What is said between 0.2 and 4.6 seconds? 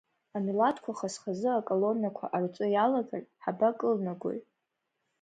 Амилаҭқәа хаз-хазы аколоннақәа ҟарҵо иалагар ҳабакылнагои?